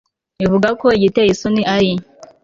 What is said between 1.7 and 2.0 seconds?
ari